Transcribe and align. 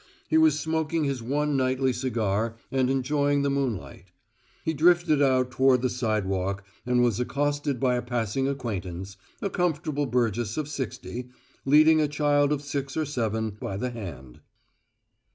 He 0.27 0.37
was 0.39 0.59
smoking 0.59 1.03
his 1.03 1.21
one 1.21 1.55
nightly 1.55 1.93
cigar 1.93 2.55
and 2.71 2.89
enjoying 2.89 3.43
the 3.43 3.51
moonlight. 3.51 4.05
He 4.65 4.73
drifted 4.73 5.21
out 5.21 5.51
toward 5.51 5.83
the 5.83 5.91
sidewalk 5.91 6.63
and 6.87 7.03
was 7.03 7.19
accosted 7.19 7.79
by 7.79 7.93
a 7.93 8.01
passing 8.01 8.47
acquaintance, 8.47 9.15
a 9.43 9.49
comfortable 9.51 10.07
burgess 10.07 10.57
of 10.57 10.67
sixty, 10.67 11.29
leading 11.65 12.01
a 12.01 12.07
child 12.07 12.51
of 12.51 12.63
six 12.63 12.97
or 12.97 13.05
seven, 13.05 13.57
by 13.59 13.77
the 13.77 13.91
hand. 13.91 14.39